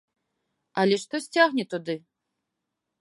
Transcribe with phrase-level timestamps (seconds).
[0.83, 1.95] Але штось цягне туды!